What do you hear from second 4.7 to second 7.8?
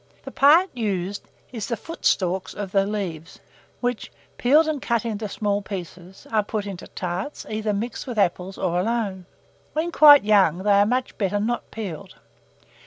cut into small pieces, are put into tarts, either